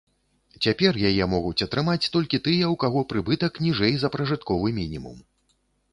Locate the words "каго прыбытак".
2.85-3.61